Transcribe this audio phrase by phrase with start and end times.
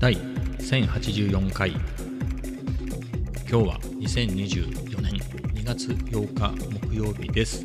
[0.00, 0.16] 第
[0.58, 1.70] 1084回。
[1.70, 1.80] 今
[3.46, 5.12] 日は2024年
[5.54, 7.64] 2月8日木曜日です。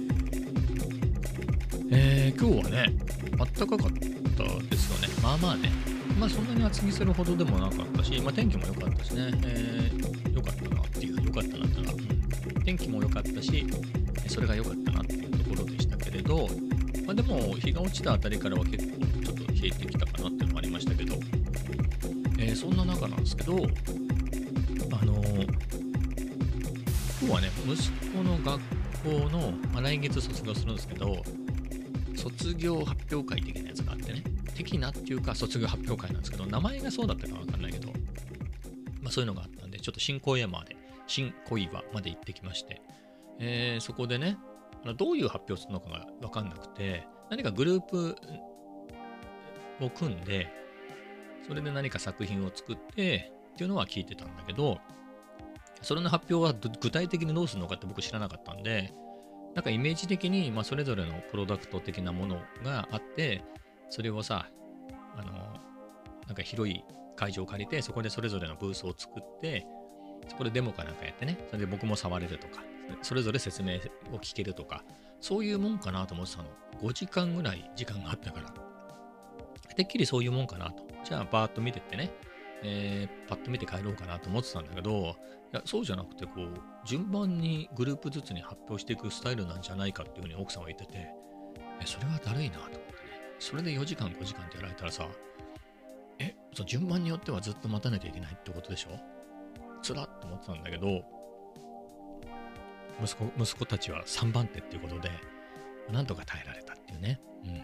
[1.90, 2.94] えー、今日はね
[3.40, 5.16] あったかかったですよね。
[5.24, 5.72] まあまあね。
[6.20, 13.66] まあそんなに厚着するほどでもなかったし、まあ、天気も良かったしね、えー、良かったなっていう良かったなってのは、うん、天気も良かったし
[14.28, 16.48] それが良かったなっていうところでしたけれど、
[17.08, 21.16] まあ、でも日が落ちたあたりからは結構ちょっと冷えてきたかなっていうのもありましたけど、
[22.38, 23.58] えー、そんな中なんですけどあ
[25.06, 25.44] のー、
[27.22, 28.60] 今日はね息子の学
[29.04, 31.24] 校の、まあ、来月卒業するんですけど
[32.18, 34.22] 卒業発表会的なやつがあってね
[34.54, 37.88] 的なっていうか卒業発表会なんですけど名前がそうだったかわかんないけど、
[39.02, 40.76] まあ、そういうのがあったんでちょっと新小山まで
[41.08, 42.82] 新小岩まで行ってきまして
[43.40, 44.38] えー、そこでね、
[44.98, 48.16] どういう発表するのかが分かんなくて、何かグループ
[49.82, 50.48] を組んで、
[51.48, 54.80] それで何か作品を作ってっていうのは聞いてたんだけど、
[55.82, 58.94] それの発表は具体的にどうするのかって僕知らなかったんで、
[59.56, 63.44] なんかイメージ的に、まあ、それぞれのプロダクト的なものがあって、
[63.90, 64.50] それをさ、
[65.16, 65.34] あの、
[66.28, 66.84] なんか広い
[67.16, 69.66] 会場を借りて、そこでそれぞれのブースを作って、
[70.28, 72.64] そこでデモかなんかやってね、それで僕も触れるとか、
[73.02, 73.76] それぞれ説明
[74.14, 74.84] を聞けるとか、
[75.20, 76.50] そういうもんかなと思ってたの。
[76.82, 78.54] 5時間ぐらい時間があったから。
[79.76, 80.84] てっきりそういうもんかなと。
[81.04, 82.12] じゃあ、バーッと見てってね、
[82.64, 85.16] えー、パッと見て帰ろうかなと思ってたんだけど、
[85.54, 91.10] いやそうじゃなくて、こう、順番にグループずつに発表していくスタイルなんじゃないかっていうふうに奥さんは言ってて、
[91.80, 92.88] え、それはだるいなと思ってね。
[93.40, 95.08] それで4時間、5時間ってやられたらさ、
[96.20, 99.00] え、そ順番によってはずっと待たなきゃいけないってことでしょ？
[99.84, 101.04] つらっと思ってたんだけど、
[103.02, 105.10] 息子息子たちは3番手っていうことで、
[105.92, 107.20] なんとか耐えられたっていうね。
[107.44, 107.50] うん。
[107.52, 107.62] え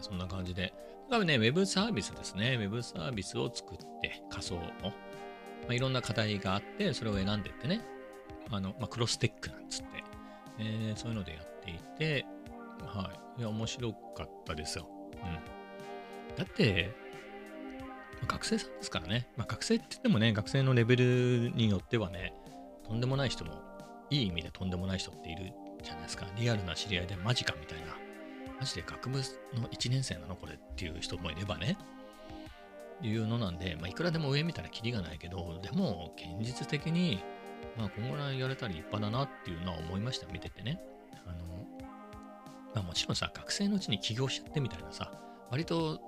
[0.00, 0.72] ー、そんな感じで。
[1.10, 2.56] 多分ね、ウェブサービスですね。
[2.58, 4.90] ウェブサービスを作って、仮想の、ま
[5.70, 7.80] あ、いろんな課題があって、それを選んでってね。
[8.50, 10.04] あの、まあ、クロステックなんつって、
[10.58, 12.26] えー、そういうのでやっていて、
[12.86, 13.40] はい。
[13.40, 14.88] いや、面白かったですよ。
[15.12, 16.36] うん。
[16.36, 16.94] だって、
[18.20, 19.28] ま学生さんですからね。
[19.36, 22.32] まあ、学生って言ってもね、学生のレベルによってはね、
[22.86, 23.52] とんでもない人も
[24.14, 25.52] いい意味でとんでもない人っている
[25.82, 26.26] じゃないですか。
[26.36, 27.86] リアルな知り合いでマジかみたいな。
[28.60, 30.36] マジで学部の1年生なの？
[30.36, 31.76] これっていう人もいればね。
[33.02, 37.18] いうのなんで、まあ、いくらでも上見たらキリがないけど、でも、現実的に、
[37.76, 40.80] まあ、こんぐらいやれたら立派だなっていうのは思いました、見ててね。
[41.26, 41.38] あの、
[42.72, 45.12] まあ、もちろんさ、学生のうちに起業しちゃってみたいなさ、
[45.50, 46.00] 割と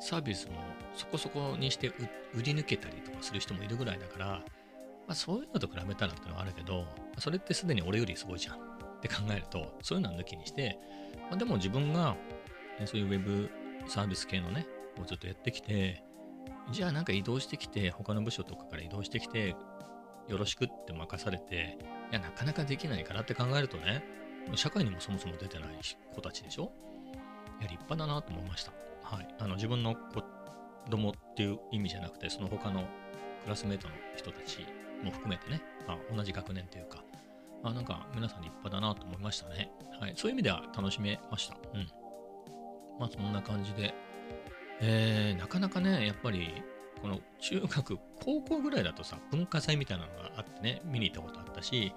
[0.00, 0.52] サービスも
[0.94, 1.88] そこそこにして
[2.34, 4.42] 売り抜けたりとかする人もいるぐらいだから、
[5.08, 6.84] まあ、そういうのと比べたらってのはあるけど、
[7.18, 8.58] それってすでに俺よりすごいじゃんっ
[9.00, 10.78] て考えると、そういうのは抜きにして、
[11.30, 12.14] まあ、でも自分が、
[12.78, 13.50] ね、そういうウェブ
[13.88, 14.66] サービス系のね、
[15.00, 16.04] をずっとやってきて、
[16.70, 19.56] じゃあなんか移動してきて、他の部署とかから移動してきて、
[20.28, 21.78] よろしくって任されて、
[22.10, 24.04] いや、なかなかできないからって考えるとね、
[24.54, 25.70] 社会にもそもそも出てない
[26.14, 26.70] 子たちでしょ？
[27.60, 28.72] いや、立派だなと思いました。
[29.02, 29.28] はい。
[29.38, 30.22] あの、自分の子
[30.90, 32.84] 供っていう意味じゃなくて、その他の
[33.44, 34.66] クラスメートの人たち
[35.02, 37.04] も含めてね、まあ、同じ学年というか、
[37.64, 39.70] あなんか皆さん立派だなと思いましたね。
[40.00, 40.14] はい。
[40.16, 41.56] そういう意味では楽しめました。
[41.74, 41.86] うん。
[42.98, 43.94] まあそんな感じで、
[44.80, 46.62] えー、なかなかね、やっぱり、
[47.00, 51.92] この中学、高校ぐらいだとさ、文化祭みたいなのがあってね、見に行ったことあったし、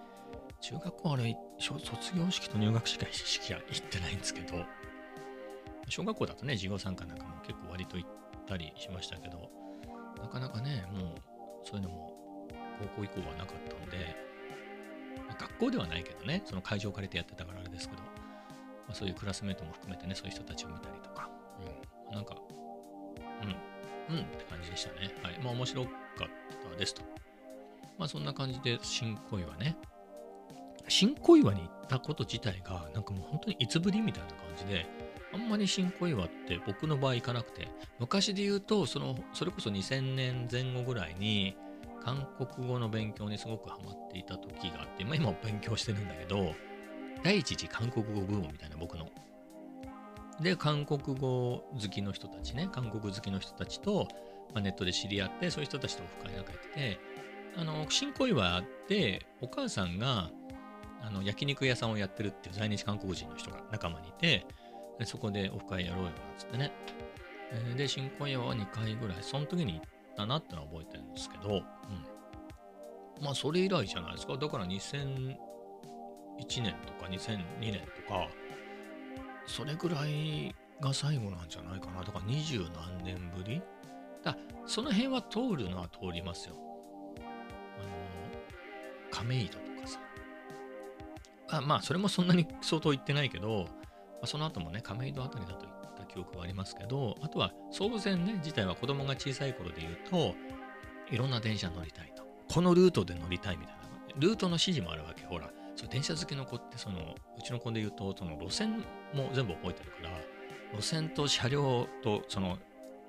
[0.61, 4.63] 中学校あれ、卒業式と入学式は行ってないんですけど、
[5.89, 8.09] 小学校だとね、授業参加なんかも結構割と行っ
[8.47, 9.49] たりしましたけど、
[10.21, 11.15] なかなかね、もう
[11.63, 12.10] そういうのも
[12.79, 14.15] 高校以降はなかったので、
[15.27, 18.07] まあ、学校ではないけどね、その会場を借りてやってたからあれですけど、ま
[18.91, 21.29] あ、そういうクラスメートも含めてね、そういう人たちを見たりとか、
[22.09, 22.35] うん、なんか、
[23.41, 25.13] うん、うんって感じでしたね。
[25.23, 25.39] はい。
[25.43, 27.01] まあ面白かったですと。
[27.97, 29.77] まあそんな感じで、新小岩ね。
[30.87, 34.85] 新小岩に行ったこと自体が、なんかもう本当にいつぶりみたいな感じで、
[35.33, 37.69] あんまり新小岩って僕の場合行かなくて、
[37.99, 41.55] 昔で言うと、その、それこそ2000年前後ぐらいに、
[42.03, 46.53] 韓国語の勉強にすごくハマっていた時があって、まあ、今も勉強してるんだけど、
[47.23, 49.07] 第一次韓国語ブームみたいな僕の。
[50.41, 54.07] で、韓国語好きの人たちね、韓国好きの人たちと、
[54.53, 56.99] まあ、ネットで知り合って、そういう人たちとオフ会なんかやってて、
[57.57, 60.31] あの、新小岩でお母さんが、
[61.01, 64.45] あの、焼肉屋さんをやってるっていう在日韓国人の人が仲間にいて、
[65.05, 66.71] そこでオフ会やろうよなんつってね。
[67.75, 71.61] で、新小岩は2回ぐらい、その時に行ってたなってのは覚えてるんですけど、うん。
[73.23, 74.37] まあ、それ以来じゃないですか。
[74.37, 75.35] だから2001
[76.61, 78.27] 年とか2002年とか、
[79.45, 83.61] それぐらいが最後なんじゃないかなとか、二十何年ぶり？
[84.23, 86.55] だその辺は通るのは通りますよ。
[87.17, 87.27] あの、
[89.09, 89.99] 亀戸とかさ。
[91.49, 95.80] あまあ、それもそんなに相当行ってないけど、まあ、その後もね、亀戸あたりだと行った
[96.13, 100.35] 記憶がありますけど、あとは総武線ね、自体は子供が小さい頃で言うと、
[101.09, 102.23] いろんな電車乗りたいと。
[102.53, 103.81] このルートで乗りたいみたいな。
[104.17, 105.23] ルートの指示もあるわけ。
[105.25, 106.99] ほら、そう電車好きの子ってその
[107.37, 110.09] うちの子で言うとその路線も全部覚えてるから
[110.73, 112.57] 路線と車両とその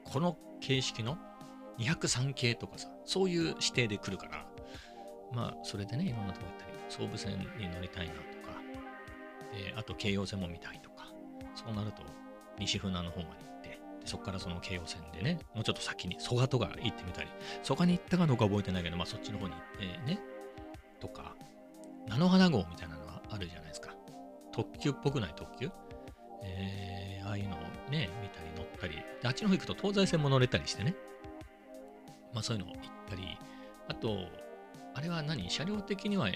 [0.04, 1.18] この形式の
[1.78, 4.46] 203系とかさそういう指定で来るから
[5.34, 8.58] まあそれでねいろんなとこ行ったり総武線に乗りたいなとか
[9.52, 11.06] であと京葉線も見たいとか
[11.54, 12.02] そうなると
[12.58, 17.28] 西船の方まで行ってそこからその京葉線でねもうちょっと先に蘇我とか行ってみたり
[17.62, 19.60] 蘇我に行ったかどうか覚えてないけどまあそっちの方に行っ
[20.06, 20.20] てね
[21.00, 21.34] とか
[22.08, 23.94] 菜の花号みたいなのがあるじゃないですか。
[24.52, 25.70] 特急っぽくない特急？
[26.44, 27.60] えー、ああいうのを
[27.90, 30.94] ね、見たり乗ったり、あっちの方行くと東西線も乗れたりしてね。
[32.34, 33.38] まあそういうのを行ったり、
[33.88, 34.26] あと、
[34.94, 35.48] あれは何？
[35.48, 36.28] 車両的には、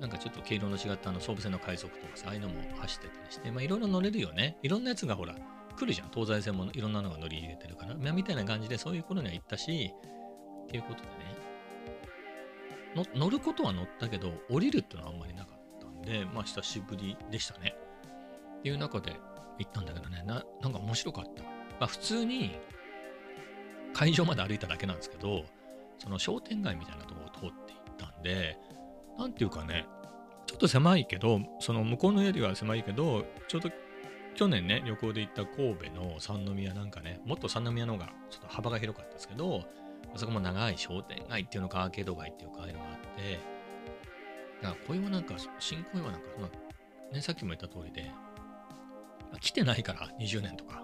[0.00, 4.56] なんかちょっと毛色の違ったあの総武線の快速とかさ、ああいうのも走ってたりして、まあいろいろ乗れるよね。
[4.62, 5.34] いろんなやつがほら、
[5.76, 6.10] 来るじゃん。
[6.10, 7.94] 東西線もいろんなのが乗り入れてるから。
[7.94, 9.92] まあ、みたいな感じでそういう頃には行ったし、
[10.64, 11.18] っていうことでね、
[13.14, 17.76] 乗ることは乗ったけど、降りるっていうのはあんまりなかったんで、まあ久しぶりでしたね。
[18.58, 19.12] っていう中で
[19.58, 21.42] 行ったんだけどね、ななんか面白かった。
[21.42, 21.48] ま
[21.80, 22.56] あ普通に
[23.94, 25.44] 会場まで歩いただけなんですけど、
[25.98, 28.56] その商店街みたいなとこを通っていったんで、
[29.18, 29.86] なんていうかね、
[30.46, 33.70] ちょっと狭いけど、その向こうのエリアは狭いけど、ちょうど
[34.36, 39.64] 去年ね、旅行で行った神戸の三宮なんかね、もっと三宮の方がちょっと幅が広かったですけど、
[40.14, 43.40] あそこも長い商店街っていうのか、アーケード街っていうか、ああいうのがあって、
[44.62, 46.48] だから小岩なんか、新小岩なんか、ま
[47.10, 48.10] あ、ね、さっきも言った通りで、
[49.40, 50.82] 来てないから、20年とか。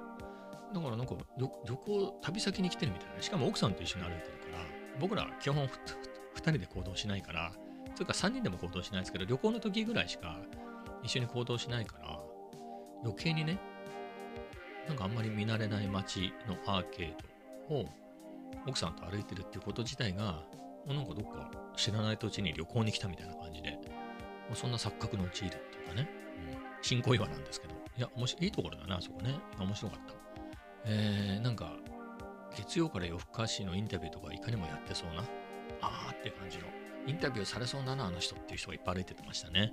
[0.74, 3.22] だからなんか旅行、旅先に来てるみたいな。
[3.22, 4.64] しかも奥さんと一緒に歩いてるから、
[5.00, 5.70] 僕ら基本2
[6.40, 7.52] 人で行動しないから、
[7.94, 10.38] それか3人でも行動しないですけど、旅行の時ぐらいしか
[11.02, 12.18] 一緒に行動しないから、
[13.02, 13.58] 余計にね、
[14.88, 17.14] なんかあんまり見慣れない街のアーケー
[17.68, 17.86] ドを
[18.66, 20.42] 奥さんと歩いてるっていうこと自体が、
[20.86, 23.78] もうなんかどっか知らない土地に旅行に来たみたいな感じで、も
[24.52, 26.08] うそんな錯覚の陥るっていうかね、
[26.50, 29.38] うん、新小岩なんですけど、いや、面白いいいところだな、あそこね。
[29.58, 30.14] 面白かった。
[30.86, 31.72] えー、なんか、
[32.56, 35.24] 月曜から夜更かしのインタビューとかいかにもやってそうな、
[35.80, 36.64] あーって感じの、
[37.06, 39.72] インタビューされそうだな、あの人っていう人がいっぱい歩いててましたね。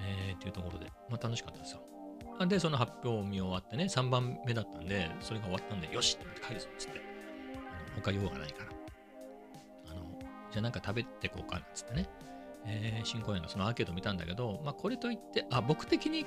[0.00, 1.82] えー、っていうところで、まあ楽しかったですよ。
[2.46, 8.70] で、その発表を見終わってね、3番目だったんで、それが終わったんで、よしってって帰るぞっつって、あの他用がないから。
[9.90, 10.18] あの、
[10.50, 12.08] じゃあなんか食べてこうかなっつってね。
[12.64, 16.26] えー、新公園のそのアーケード見たんだけど、まあこれといって、あ、僕的に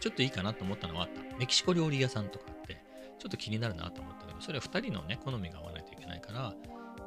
[0.00, 1.36] ちょっといいかなと思ったのはあった。
[1.38, 2.82] メキシコ料理屋さんとかって、
[3.18, 6.54] ちょっと気になるなと思ったけど、それは2人のね、好みが合わないといけないから、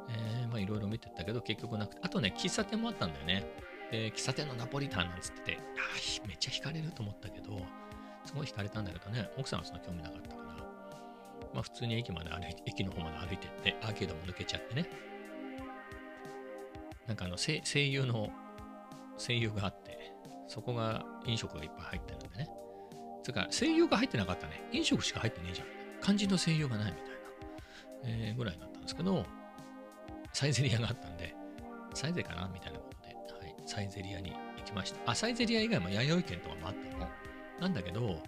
[0.08, 3.46] えー、まあいろいろ見てったけど、結局なくて、あとね、喫茶店もあったんだよね。
[3.90, 7.60] で、喫茶店のナポリタンなんつってて、あめっちゃ惹かれると思ったけど、
[8.24, 10.42] すごい惹かれたんだけどね、奥さんはそんな興味なかったから、
[11.54, 14.88] まあ普通に駅まで歩いて、駅の方まで歩いてって、アーケードも抜けちゃってね。
[17.06, 18.30] なんかあの声声優の、
[19.18, 20.12] 声優があって、
[20.48, 22.48] そこが飲食がいっぱい入ってるんでね。
[23.22, 24.68] つうか、声優が入ってなかったね。
[24.72, 25.66] 飲食しか入ってねえじゃん。
[26.02, 29.24] 肝心の声優がないみたいな、えー、ぐらいだったんですけど、
[30.36, 31.34] サイゼリアがあったんで、
[31.94, 35.10] サイゼかなみたいなことで、はい、サイゼリアに行きました。
[35.10, 37.08] あ、サイゼリア以外も弥生県とかもあったの。
[37.58, 38.22] なんだけど、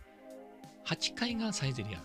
[0.86, 1.98] 8階がサイゼリア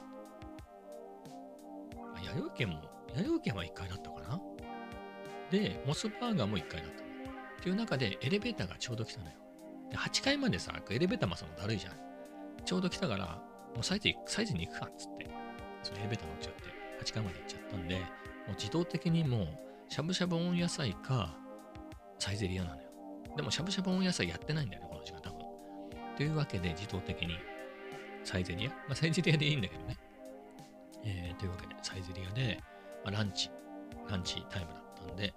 [2.22, 2.82] 弥生県も、
[3.16, 4.42] 弥生県は1階だったかな？
[5.52, 7.10] で、モスバーガーも1階だったの。
[7.62, 9.32] っていう中でエレベーターがちょうど来たのよ。
[9.90, 11.94] で、8階までさ、エレベーターもそのだるいじゃん。
[12.66, 13.42] ちょうど来たから、
[13.74, 15.30] もうサイズ、サイズに行くかっつって、
[15.82, 16.64] そのエレベーター乗っちゃって、
[17.10, 18.02] 8階まで行っちゃったんで、も
[18.50, 19.48] う自動的にもう、
[19.90, 21.36] しゃぶしゃぶ温野菜か、
[22.20, 22.90] サイゼリアなのよ。
[23.36, 25.40] でも、しゃぶしゃぶ温野菜やってないんだよね、この時間多分。
[26.16, 27.38] というわけで、自動的に、
[28.24, 29.98] サイゼリアまあ、サイゼリアでいいんだけどね。
[31.04, 32.60] えー、というわけで、サイゼリアで、
[33.04, 33.50] まあ、ランチ、
[34.10, 35.34] ランチタイムだったんで、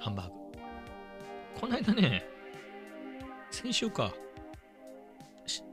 [0.00, 0.34] ハンバーグ。
[1.60, 2.24] この間ね、
[3.50, 4.12] 先週か、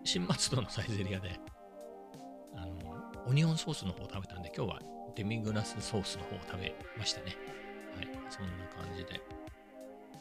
[0.03, 1.39] 新松戸のサイゼリアで、
[2.55, 2.75] あの、
[3.27, 4.79] オニオンソースの方を食べたんで、今日は
[5.15, 7.35] デミグラスソースの方を食べましたね。
[7.95, 9.21] はい、そんな感じで。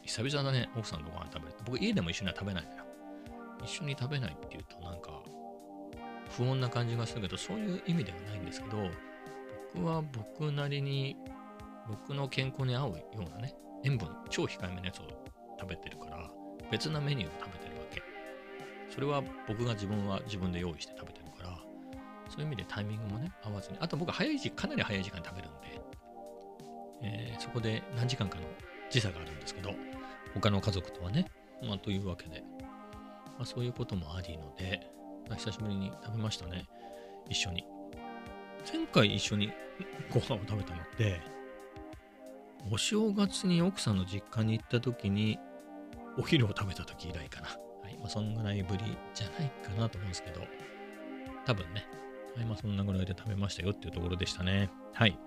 [0.02, 1.54] 久々だね、奥さんとご飯食べる。
[1.64, 2.84] 僕、家でも一緒には食べないんだよ。
[3.62, 5.22] 一緒に食べないっていうと、なんか、
[6.30, 8.90] 不穏な感じがするけど、そういう意味ではないんですけど、
[9.74, 11.16] 僕は僕なりに、
[11.88, 13.54] 僕の健康に合うようなね、
[13.84, 15.08] 塩分、超控えめなやつを
[15.58, 16.30] 食べてるから、
[16.70, 18.02] 別なメニューを食べてるわけ。
[18.90, 21.58] それは僕が自分は自分で用意して食べてるから、
[22.28, 23.78] そういう意味でタイミングもね、合わずに。
[23.80, 25.80] あと僕早い時間かなり早い時間に食べるんで、
[27.02, 28.44] えー、そこで何時間かの
[28.90, 29.70] 時差があるんですけど、
[30.34, 31.26] 他の家族とはね、
[31.62, 32.42] まあ、というわけで、
[33.38, 34.90] まあ、そういうこともありので、
[35.28, 36.66] まあ、久しぶりに食べましたね。
[37.28, 37.66] 一緒に。
[38.70, 39.52] 前回一緒に
[40.10, 41.20] ご飯を食べたのって、
[42.70, 45.38] お正月に奥さんの実家に行った時に、
[46.16, 47.48] お昼を食べた時以来かな。
[47.82, 47.98] はい。
[47.98, 50.40] まあ、そんぐらいぶりじゃないかなと思うんですけど、
[51.44, 51.86] 多分ね。
[52.36, 52.44] はい。
[52.44, 54.70] まあ、そんなぐらいで食べましたよっていうところでしたね。
[54.92, 55.18] はい。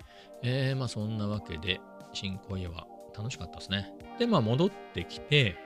[0.42, 1.80] えー、まあ、そんなわけで、
[2.12, 2.86] 新小家は
[3.16, 3.92] 楽しかったですね。
[4.18, 5.56] で、まあ、戻ってきて、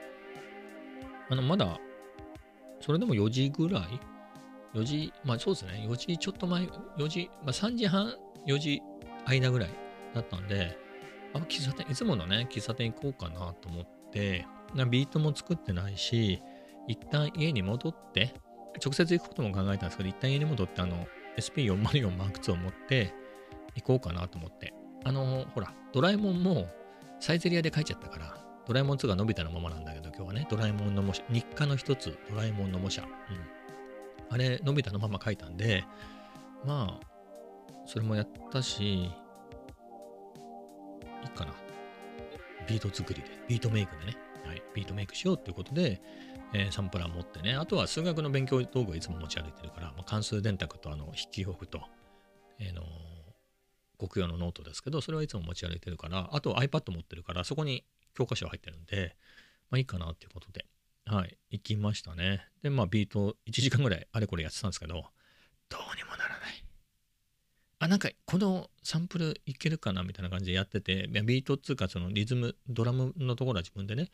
[1.29, 1.79] あの、まだ、
[2.79, 3.83] それでも4時ぐらい
[4.73, 5.85] ?4 時、まあそうですね。
[5.87, 6.63] 4時ちょっと前、
[6.97, 8.13] 4時、まあ3時半、
[8.45, 8.81] 4時
[9.25, 9.69] 間ぐらい
[10.13, 10.77] だったんで、
[11.33, 14.45] あ、喫茶店、いつものね、喫茶店行こうかなと思って、
[14.75, 16.41] なビートも作ってないし、
[16.87, 18.33] 一旦家に戻って、
[18.83, 23.13] 直接行くことも考えたんですけど、一旦家に戻って、あの、SP404 マーク2を持って
[23.75, 24.73] 行こうかなと思って。
[25.03, 26.67] あの、ほら、ドラえもんも
[27.19, 33.01] サイゼリアで書いちゃったから、ドラえもん2が伸びたのままなんだけど、今日はね、ドラえもんの模写、日課の一つ、ドラえもんの模写。
[33.01, 33.09] うん。
[34.29, 35.83] あれ、伸びたのまま書いたんで、
[36.65, 37.05] まあ、
[37.85, 39.05] それもやったし、い
[41.25, 41.53] いかな。
[42.67, 46.01] ビート作りで、ビートメイクでね、はい、ビートメイクしようっていうことで、
[46.53, 51.81] えー、サンプラー持ってね、あとは数学の勉強道具をいつも持ち歩いてるから、まあ、関数電卓とあの筆記用具と、
[52.59, 52.83] えー、の
[53.97, 57.83] コクヨのノートですけど、それはいつも持ち歩いてるから、あと iPad 持ってるから、そこに
[58.13, 59.15] 教科書入ってるんで、
[59.69, 60.65] まあいいかなっていうことで、
[61.05, 62.45] はい、行きましたね。
[62.61, 65.01] で、まあビート1時間ぐらいあれこれやってたんですけど、どう
[65.95, 66.63] にもならない。
[67.79, 74.09] あ、なんかこのサンプルいけるかなみたいな感じでやってて、ビートっつうかそのリズム、ドラムのところは自分でね、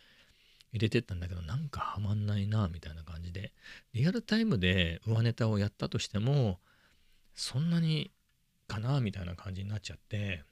[0.72, 3.54] 入れてったんだけど、なんかはまんないな、みたいな感じで、
[3.94, 6.60] リアルタイムで上ネタをやったとしても、
[7.36, 8.12] そんなに
[8.68, 10.44] かな、みたいな感じになっちゃって、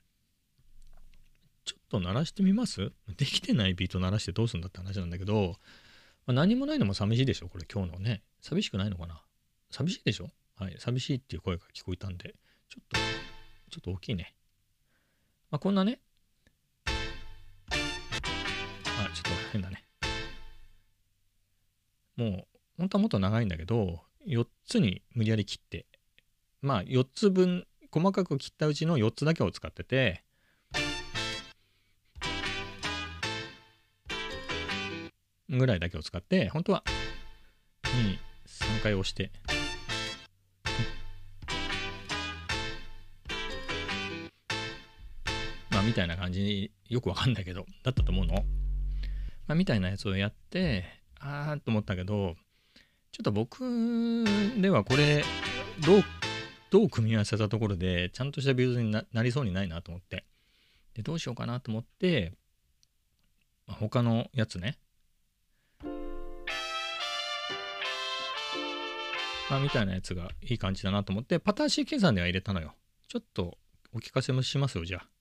[1.65, 2.93] ちょっと鳴らしてみます？
[3.17, 5.57] できてないビート鳴らしてどうするんだって話なんだけど、
[6.25, 7.50] まあ、何もないのも寂しいでしょ？
[7.50, 8.24] これ今日のね。
[8.41, 9.21] 寂しくないのかな？
[9.69, 10.29] 寂しいでしょ？
[10.55, 10.75] はい。
[10.79, 12.36] 寂しいっていう声が聞こえたんで、
[12.69, 12.97] ちょっと、
[13.69, 14.33] ちょっと大きいね。
[15.51, 16.00] まあ、こんなね。
[16.86, 16.91] あ、
[19.13, 19.83] ちょっと変だね。
[22.17, 25.86] もう、本当はもっと長いんだけど、4つに無理やり切って、
[26.62, 30.24] まあ、4つ分、細かく切ったうちの4つだけを使ってて、
[35.47, 36.83] ぐらいだけを使って、本当は
[37.83, 38.17] 2、
[38.79, 39.31] 3回押して、
[45.69, 48.33] まあ、みたいな感じに、よくわかんないけど、だったと思うの。
[49.45, 52.36] まあ、みたいなやつをやって、あーと思ったけど、
[53.12, 54.24] ちょっと僕
[54.62, 55.24] ではこれ、
[55.86, 56.03] どう、
[56.69, 60.25] どう組み合わせたところで、ちゃんとしたビューズになりそうにないなと思って。
[60.93, 62.33] で、どうしようかなと思って、
[63.65, 64.77] まあ他のやつね、
[69.50, 72.75] まあ、みたいなやつがいい感じだなと思って、パターン C 計算では入れたのよ。
[73.07, 73.57] ちょっと
[73.93, 75.16] お聞かせもしますよ、じゃあ。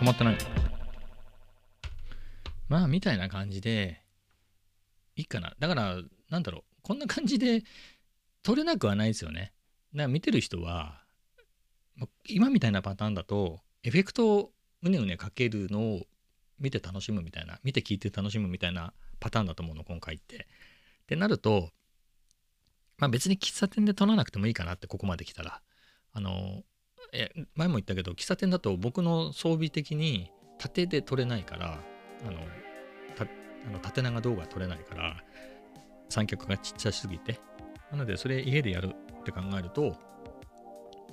[0.00, 0.38] 止まってない
[2.68, 4.00] まあ、みたいな感じで、
[5.14, 5.54] いいかな。
[5.58, 5.98] だから、
[6.30, 7.64] なんだろう、こんな感じで
[8.42, 9.52] 撮れなくはないですよね。
[9.92, 11.02] だから見てる人は、
[12.24, 14.52] 今みたいなパターンだと、エフェクトを
[14.82, 16.06] うねうねかけるのを
[16.58, 20.36] 見て楽しむみたいな、見て聞いて楽しむみたいなパターンだと思うの、今回って。
[20.36, 21.68] ってなると、
[22.96, 25.60] まあ別に喫茶店で撮らなくてもいいかなって、ここまで来たら。
[26.12, 26.62] あの、
[27.20, 31.78] え前も言ったけど喫茶店だと僕の装備的に縦で撮れないから
[32.26, 32.38] あの
[33.68, 35.16] あの縦長動画撮れないから
[36.08, 37.38] 三脚がちっちゃすぎて。
[37.90, 39.96] なのでそれ家でやるって考えると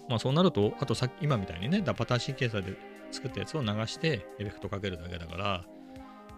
[0.09, 2.77] まあそうなるとあとさ今みたいにねダパターシーケーサーで
[3.11, 5.63] 作ったやつを流してエフェクトかけるだけだから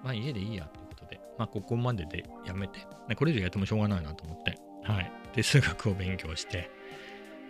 [0.03, 2.79] まあ家でいいやっていうことでまあここまででやめて
[3.15, 5.11] これ以上やってもしょうがないなと思ってはい。
[5.35, 6.71] で数学を勉強して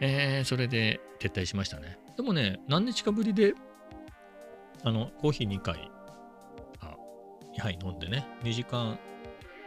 [0.01, 1.99] えー、それで撤退しましたね。
[2.15, 3.53] でもね、何日かぶりで
[4.83, 5.91] あの、コーヒー2回、
[6.79, 6.95] あ、
[7.55, 8.97] 2杯飲んでね、2時間、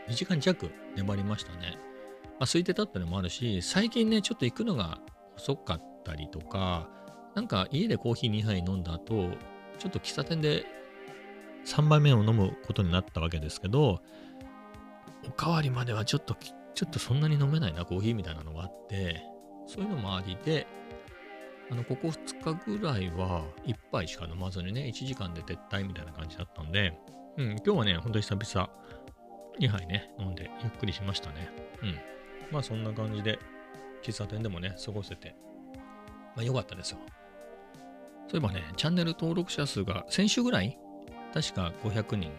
[0.08, 1.76] 2時間弱粘りましたね。
[2.24, 5.00] まあ、空いてたってのもあるし、最近ね、ちょっと行くのが
[5.36, 6.88] 遅かったりとか、
[7.34, 9.30] なんか家でコーヒー2杯飲んだ後、
[9.78, 10.64] ちょっと喫茶店で
[11.66, 14.00] 3杯目を飲むことになったわけですけど、
[15.26, 16.34] おかわりまではちょっと、
[16.74, 19.22] ちょっとそんなに飲めないな、コーヒーみたいなのがあって、
[19.66, 20.66] そういうのもありで、
[21.70, 26.98] あの、ここ2日ぐらいは1杯しか飲まずにね、1時間で撤退みたいな感じだったんで、
[27.38, 28.70] うん、今日はね、ほんと久々、
[29.58, 31.50] 2杯ね、飲んでゆっくりしましたね。
[31.82, 31.98] うん。
[32.50, 33.38] まあそんな感じで、
[34.02, 35.34] 喫茶店でもね、過ごせて、
[36.36, 36.98] まあ良かったですよ。
[38.28, 40.78] そういえばね、チャンネル登録者数が先週ぐらい、
[41.32, 42.32] 確か500人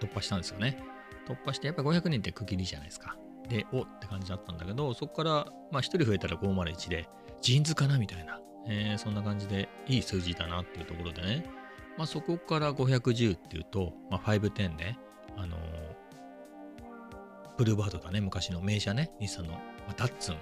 [0.00, 0.78] 突破したんですよね。
[1.26, 3.16] 突破して、やっぱ500人って区切りじゃないですか。
[3.48, 5.30] で、おって感じだったんだけど、そこから、
[5.70, 7.08] まあ1人増えたら501で、
[7.40, 11.46] ジーンズかなみたいな、えー、そんな感じでいい数字だなっていうところでね、
[11.96, 14.98] まあそこから510っていうと、まあ510ね、
[15.36, 15.60] あのー、
[17.56, 19.60] ブルーバードだね、昔の名車ね、日産の、ま
[19.90, 20.36] あ、ダッツン。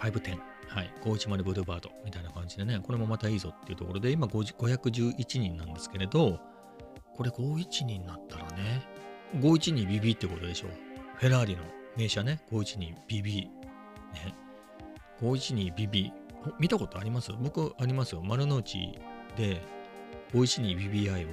[0.00, 6.40] 510、はい、510ブルーバードみたいな感じでね、これもまたいいぞっていうところで、今511人なんですけれど、
[7.16, 8.82] これ512になったらね、
[9.36, 10.68] 512BB ってことでしょ。
[10.68, 10.83] う。
[11.16, 11.62] フェラーリの
[11.96, 13.44] 名車ね、512BB。
[13.44, 13.50] ね、
[15.20, 16.12] 512BB。
[16.58, 17.32] 見たことあります？
[17.32, 18.22] 僕ありますよ。
[18.22, 18.98] 丸の内
[19.36, 19.62] で
[20.32, 21.30] 512BBI を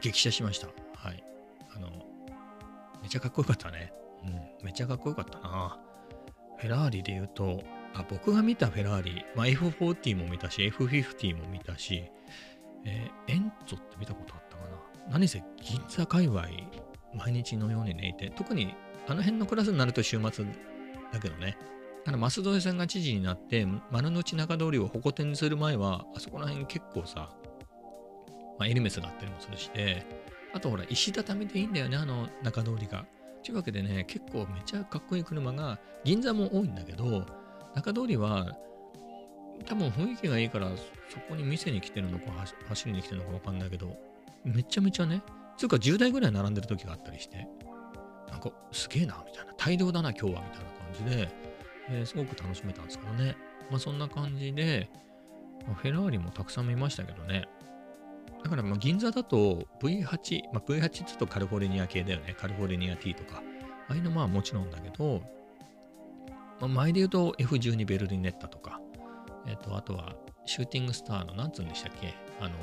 [0.00, 0.66] 激写しました。
[0.96, 1.22] はい。
[1.76, 1.88] あの、
[3.02, 3.92] めちゃかっこよかったね。
[4.24, 4.30] う
[4.62, 5.78] ん、めちゃかっこよかったな。
[6.58, 7.62] フェラーリで言うと、
[7.94, 12.04] あ僕が見たフェラーリ、まあ、F40 も見たし、F50 も見たし、
[12.84, 14.62] えー、エンツォって見たことあったか
[15.06, 15.12] な？
[15.12, 16.46] 何せ銀座界隈、
[17.14, 18.74] 毎日のように寝いて、特に
[19.12, 20.46] あの辺のクラスになると週末
[21.12, 21.58] だけどね、
[22.06, 27.28] あの、増添さんが知事になって、丸の内中通りを保護店にする前は、あそこら辺結構さ、
[28.58, 30.06] まあ、エルメスがあったりもするしで、
[30.54, 33.04] あとほら、石畳でいいんだよね、あの中通りが。
[33.44, 37.26] というわけでね、結構めちゃかっこいい車が、銀座も多いんだけど、
[37.74, 38.56] 中通りは、
[39.66, 40.70] 多分雰囲気がいいから、
[41.10, 42.32] そこに店に来てるのか、
[42.66, 43.94] 走りに来てるのかわかんないけど、
[44.42, 45.22] めちゃめちゃね、
[45.58, 47.46] つうか10台ぐらい並んでる時があったりして、
[48.32, 51.28] なんかすげえな、みたいな、大量だな、今日は、みたいな感じで、
[51.90, 53.36] えー、すごく楽しめたんですけどね。
[53.70, 54.88] まあそんな感じで、
[55.66, 57.46] まあ、フェラーリもたくさん見ましたけどね。
[58.42, 62.34] だからま銀座だと V8、まあ、V8 って言うとカリフォルニア系だよね。
[62.36, 63.42] カリフォルニア T とか。
[63.88, 65.22] ああいうのまあもちろんだけど、
[66.58, 68.80] まあ、前で言うと F12 ベルリネッタとか、
[69.46, 70.14] えっ、ー、と、あとは
[70.46, 72.14] シューティングスターの、なんつうんでしたっけ？
[72.40, 72.54] あの、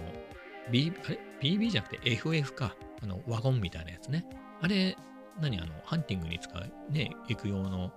[0.71, 2.75] B、あれ ?BB じゃなくて FF か。
[3.01, 4.25] あの、ワゴンみたいなやつね。
[4.61, 4.97] あれ、
[5.41, 7.91] 何あの、ハンティングに使う、ね、行く用の、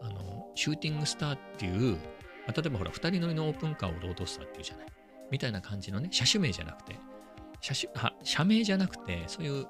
[0.00, 1.96] あの、シューティングスターっていう、
[2.46, 4.86] まあ、例えばほら、二人乗りのオープンカーをロードスターっていうじゃない。
[5.30, 6.96] みたいな感じのね、車種名じゃなくて、
[7.60, 9.66] 車種、あ、車名じゃなくて、そういう、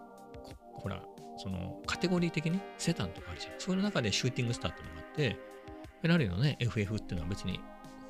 [0.75, 1.03] ほら、
[1.37, 3.55] そのカテゴリー的にセタンとかあるじゃん。
[3.59, 5.37] そういう中でシューティングスターっていうのがあって、
[6.01, 7.61] フェラーリのね、FF っていうのは別に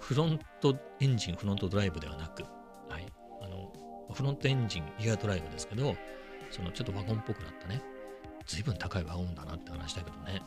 [0.00, 2.42] フロントエンジン、フロントドライブではなく、
[2.88, 3.06] はい、
[3.40, 3.72] あの、
[4.12, 5.94] フロントエンジン、リアドライブですけど、
[6.50, 7.80] そのちょっとワゴンっぽくなったね、
[8.46, 10.42] 随分高いワゴンだなって話だけどね、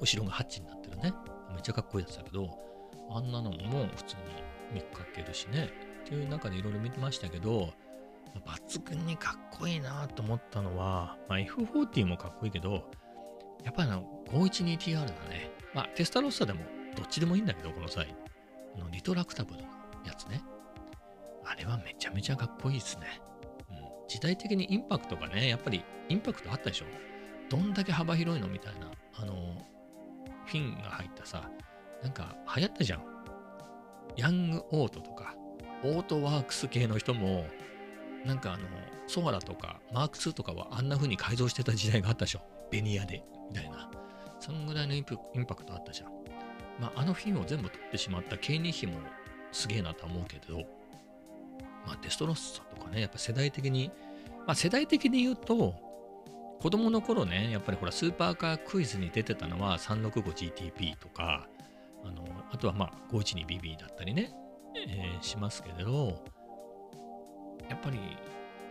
[0.00, 1.12] 後ろがハッチになってるね、
[1.52, 2.58] めっちゃかっこいいやつだけど、
[3.10, 5.70] あんなのも普通に見かけるしね、
[6.04, 7.72] っていう中でいろいろ見てましたけど、
[8.46, 12.90] 抜群にかっこいいなと思ったのは、まあ、F40 もかっこいいけど、
[13.64, 15.50] やっぱりあの 512TR だね。
[15.72, 16.60] まあ、テスタロッサでも
[16.96, 18.14] どっちでもいいんだけど、この際。
[18.76, 19.68] あのリトラクタブルの
[20.04, 20.42] やつね。
[21.44, 23.20] あれはめちゃめちゃかっこいいですね。
[24.08, 26.86] 時代的にインパクトがね、やっぱりインパクトあったでしょ。
[27.48, 29.62] どんだけ幅広いのみたいな、あの、
[30.46, 31.50] フィンが入ったさ、
[32.02, 33.02] なんか流行ったじゃん。
[34.16, 35.34] ヤングオートとか、
[35.82, 37.46] オートワークス系の人も、
[38.24, 38.64] なんかあの、
[39.06, 42.40] ソアラとかマーク2とかはあんな風に改造してた時代があったでしょ。
[42.70, 43.90] ベニヤで、みたいな。
[44.40, 45.04] そんぐらいのイン
[45.46, 46.10] パクトあったじゃん。
[46.80, 48.98] まあ、あのフィンを全部取ってしまったケイニヒも
[49.52, 50.62] すげえなと思うけど、
[51.86, 53.90] まあ、デストロッサとかね、やっぱ世代的に、
[54.46, 55.74] まあ、世代的に言うと、
[56.60, 61.46] 子供の頃ね、やっぱりほら、スーパーカークイズに出てたのは 365GTP とか、
[62.04, 64.32] あの、あとはまあ、512BB だったりね、
[64.86, 66.24] えー、しますけれど、
[67.68, 67.98] やっぱり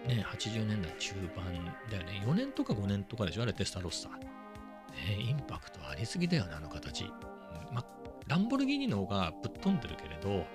[0.07, 1.45] ね、80年代中盤
[1.89, 2.23] だよね。
[2.25, 3.43] 4年とか5年とかでしょ？
[3.43, 4.09] あれテスタロッサ。
[4.09, 4.17] ね、
[5.19, 7.05] インパクトありすぎだよね、あの形。
[7.71, 7.85] まあ、
[8.27, 10.45] ランボルギーニの方がぶっ飛んでるけれど、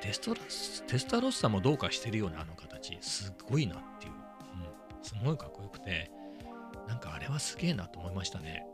[0.00, 2.96] テストラステスタロッサもどうかしてるようなあの形。
[3.00, 4.12] すごいなっていう。
[4.12, 5.02] うん。
[5.02, 6.10] すごいかっこよくて、
[6.86, 8.64] なんかあれはすげえなと思いましたね。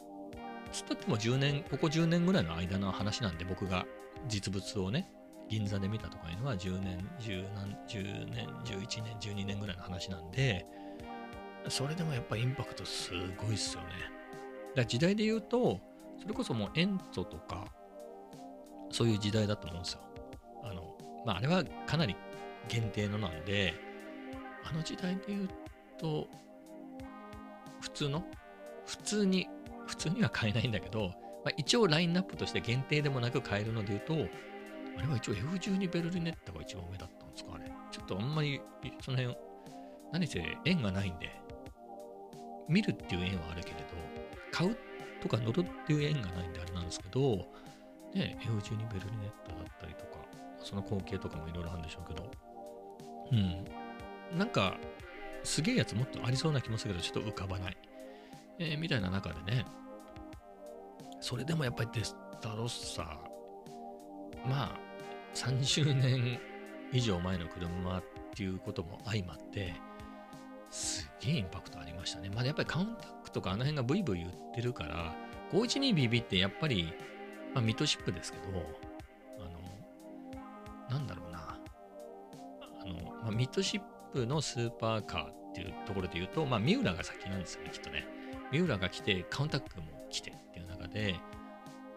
[0.73, 3.87] つったっても10年、ここ10年ぐらいの間の話なんで僕が
[4.29, 5.11] 実物をね、
[5.49, 10.67] 銀座で見たとかいうのは10年、10何、10年、11年、12年ぐらいの話なんで、
[11.69, 13.89] それでもやっぱインパクトすごいっすよね。
[14.75, 15.81] だ時代で言うと、
[16.21, 17.73] それこそもうエンツォとか、
[18.91, 20.01] そういう時代だと思うんですよ。
[21.25, 22.17] まあ、あれはかなり
[22.69, 23.75] 限定のなんで、
[24.65, 25.49] あの時代で言う
[25.99, 26.27] と、
[27.81, 28.25] 普通の、
[28.87, 29.49] 普通に、
[29.87, 31.09] 普通には買えないんだけど、
[31.45, 34.15] まあ、一応ラインナップとして限定でもなく買えるので言うと、
[34.97, 37.71] あれは一応 F12 ベルリネッタが一番上だったんですかあれ。
[37.91, 38.61] ちょっとあんまり、
[39.01, 39.37] その辺、
[40.13, 41.31] 何せ縁がないんで、
[42.69, 43.85] 見るっていう縁はあるけれど、
[44.51, 44.77] 買う
[45.21, 47.47] とか乗るっていう縁がないんであれなんですけど、
[48.15, 50.13] ね、F12 ベルリネッタだったりとか、
[50.64, 52.31] その光景とかもいろいろあるんでしょうけど、
[53.33, 53.35] う
[54.35, 54.38] ん。
[54.38, 54.77] なんか、
[55.44, 57.77] すげえやつもっとありそうな気もするけど、ちょっと浮かばない。
[58.59, 59.66] えー、みたいな中でね、
[61.20, 63.18] それでもやっぱりデスタロッサ
[64.46, 64.79] まあ、
[65.35, 66.38] 30年
[66.92, 69.74] 以上前の車っていうことも相まって、
[70.70, 72.31] すげえインパクトありましたね。
[72.31, 75.14] まだやっぱりカウンタックとかあの辺がブイブイ言ってるから、
[75.53, 76.92] 512BB ってやっぱり、
[77.55, 78.44] まあ、ミッドシップですけど、
[80.94, 81.59] なんだろうな。
[82.80, 88.07] あの、まあ、ミッドシップのスーパーカーっていうところで言うと、まあ、ミューラが先なんですよね、きっとね。
[88.52, 91.16] ミューラが来て、カウンタックも来てっていう中で、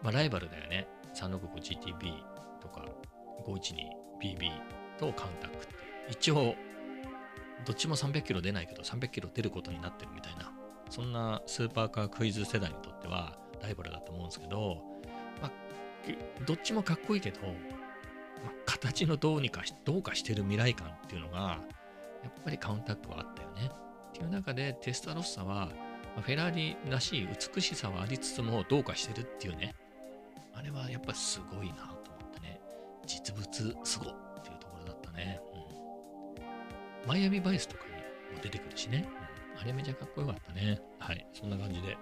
[0.02, 0.88] まあ、ライバルだよね。
[1.14, 2.12] 365GTB
[2.60, 2.84] とか
[3.46, 4.50] 512BB
[4.98, 5.74] とカウンタックって。
[6.10, 6.54] 一応、
[7.64, 10.52] どっちも300キロ出ないけど300キロ出ることになってるみたいな、
[10.90, 14.76] そんなスーパーカークイズ世代にとってはライバルだと思うんですけど、
[15.42, 15.52] まあ、
[16.46, 17.40] どっちもかっこいいけど、
[18.68, 21.58] 形のどうにかし、どうかしてる未来感っていうのが、
[22.22, 23.70] やっぱりカウンタックはあったよね。
[24.10, 25.70] っていう中でテスタロッサは、
[26.20, 29.74] フェラーリらしい美しさはありつつもどうかしてるっていうね。
[30.52, 32.60] あれはやっぱりすごいなと思ってね。
[33.06, 33.46] 実物
[33.84, 35.40] すごっていうところだったね。
[37.06, 37.92] うん、マイアミバイスとかに
[38.36, 39.08] も出てくるしね。
[39.54, 40.78] うん、あれめちゃかっこよかったね。
[40.98, 41.26] はい。
[41.32, 41.96] そんな感じで。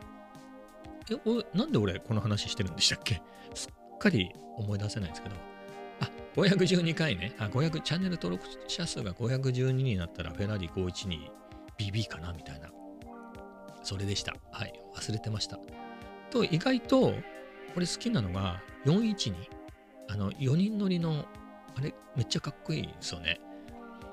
[1.13, 3.23] え、おなんで俺この話してるんでしたっけ？
[3.55, 5.37] すっかり思い出せないんですけど。
[6.37, 7.33] 512回ね。
[7.39, 12.71] あ、500、チャンネル登録者数が512になったらフェラーリ 512BB かなみたいな。
[13.83, 14.35] それでした。
[14.51, 14.79] はい。
[14.95, 15.59] 忘れてました。
[16.31, 17.15] と、意外と、
[17.75, 19.35] これ好きなのが412。
[20.09, 21.25] あの、4人乗りの、
[21.75, 23.41] あれ、めっちゃかっこいいですよね。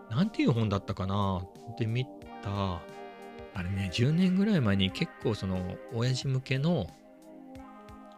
[0.09, 1.41] なんていう本だったかな？
[1.71, 2.05] って見
[2.41, 2.81] た、あ
[3.57, 6.87] れね、10年ぐらい前に結構その、親父向けの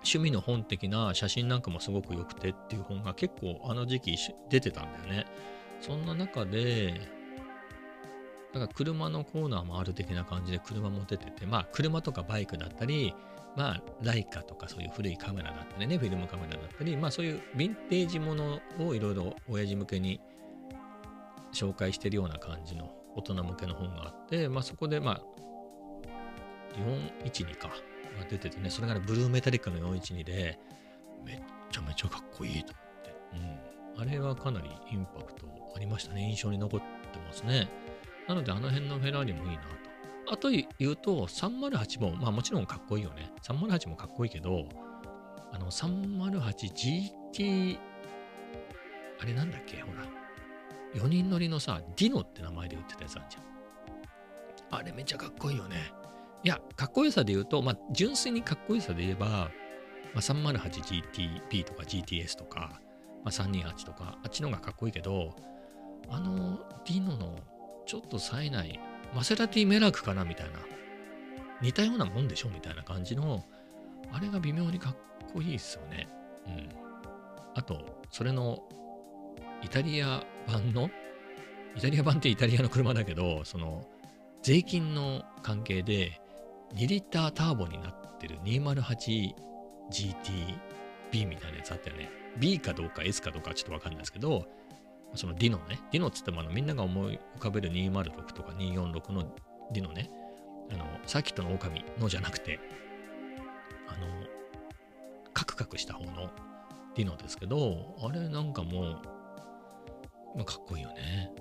[0.05, 4.17] 趣味の本的な写真なんかもすごく良くてっていう本が結構あの時期
[4.49, 5.25] 出てたんだよね。
[5.81, 7.01] そんな中で、
[8.53, 13.13] だか車のコーナーもある的な感じで車も出てて、まあ車とかバイクだったり、
[13.57, 20.21] まあライカとかそういう古いカメラだったりね、フィルムカメラだったり、まあそういうヴィンテージものをいろいろ親父向けに
[21.53, 25.21] 紹介してるような感じの大人向けの本があって、まあそこでまあ
[27.25, 27.69] 412か
[28.15, 30.59] が出ててね、それがね、ブルーメタリックの412で、
[31.23, 33.15] めっちゃめちゃかっこいいと思って。
[33.97, 34.01] うん。
[34.01, 36.21] あれはかなりインパクトありましたね。
[36.29, 36.85] 印象に残って
[37.19, 37.69] ますね。
[38.27, 39.69] なので、あの辺のフェラーリもいいなと。
[40.27, 43.31] あと言うと、308も、まあもちろんかっこいいよね。
[43.43, 44.67] 308もかっこいいけど、
[45.51, 47.77] あの、308GT、
[49.21, 49.81] あれなんだっけ？
[49.81, 50.03] ほら。
[50.95, 53.43] 4人乗りのさ、ディノって名前で売ってたやつあるじゃん。
[54.79, 55.93] あれめっちゃかっこいいよね。
[56.45, 59.49] いや、かっこよさで言うと、まあ、純粋にかっこよさで言えば、
[60.13, 62.79] まあ、308GTP とか GTS とか、
[63.23, 65.35] まあ、328とか、あっちの方がかっこいいけど、
[66.07, 67.39] あの、ディノの
[67.87, 68.79] ちょっと冴えない、
[69.15, 70.59] マセラティメラクかなみたいな、
[71.63, 73.43] 似たようなもんでしょみたいな感じの、
[74.11, 74.95] あれが微妙にかっ
[75.33, 76.07] こいいですよね。
[76.45, 76.69] うん。
[77.55, 78.59] あと、それの、
[79.63, 80.91] イタリア版の、
[81.75, 83.87] イタリア版ってイタリアの車だけど、その、
[84.43, 86.21] 税金の関係で、
[86.73, 92.09] 2リッターターボになってる 208GTB みたいなやつあったよね。
[92.37, 94.45] B かどうか S かどうかちょっとわかんないですけど、
[95.13, 95.79] そのディノね。
[95.91, 99.23] ディノっつってもあのみんなが思い浮かべる206とか246の
[99.71, 100.11] ディノね。
[100.71, 102.59] あの、サーキットの狼のじゃなくて、
[103.87, 104.07] あの、
[105.33, 106.31] カクカクした方の
[106.95, 108.99] ディノですけど、あれなんかもう、
[110.35, 111.31] まあ、かっこいいよね。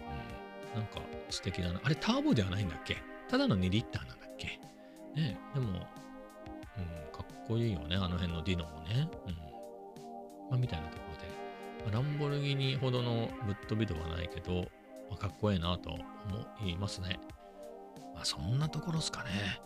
[0.75, 0.81] うん。
[0.81, 1.81] なんか素敵だな。
[1.83, 2.99] あれターボではないんだっけ？
[3.29, 4.61] ただの2リッターなんだっけ？
[5.15, 5.79] ねでも、うん、
[7.13, 9.09] かっこいいよね、あの辺のディノもね。
[9.27, 9.33] うん。
[10.51, 14.63] まあ、みたいなところで、ま、ランボルギニほどのぶっ飛びではないけど、
[15.11, 16.01] まあ、かっこいいなと思
[16.69, 17.19] いますね。
[18.15, 19.61] まあ、そんなところですかね。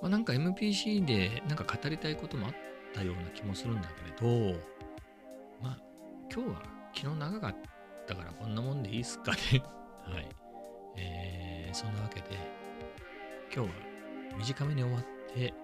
[0.00, 2.54] まあ、なんか MPC でなんか語りたいこともあっ
[2.92, 4.58] たような気もするんだけれど、
[5.62, 5.78] まあ、
[6.32, 6.62] 今日は
[6.94, 7.56] 昨日長かっ
[8.06, 9.38] たからこんなもんでいいっすかね。
[10.04, 10.28] はい。
[10.96, 12.26] えー、そんなわけで、
[13.54, 13.91] 今日は
[14.38, 15.02] 短めに終わっ
[15.34, 15.54] て、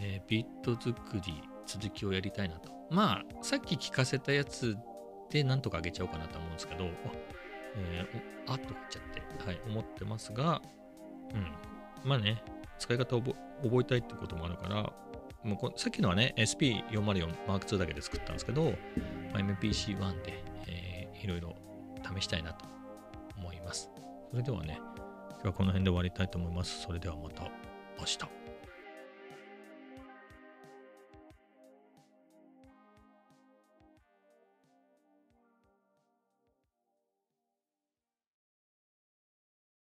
[0.00, 2.70] えー、ビット作り、続きをやりたいなと。
[2.90, 4.76] まあ、さっき聞かせたやつ
[5.30, 6.84] でなんとかあげちゃおうかなと思うんですけど、
[7.76, 10.62] えー、あっとかっちゃって、はい、思ってますが、
[11.34, 12.08] うん。
[12.08, 12.42] まあね、
[12.78, 13.36] 使い方を覚
[13.80, 14.92] えたいってこともあるから、
[15.44, 18.72] もうこさっきのはね、SP404 M2 だけで作ったんですけど、
[19.32, 21.54] まあ、MPC1 で、えー、いろいろ
[22.16, 22.64] 試したいなと
[23.36, 23.90] 思います。
[24.30, 24.80] それではね、
[25.30, 26.82] 今日はこの辺で終わりたいと思います。
[26.82, 27.48] それではまた
[27.98, 28.47] 明日。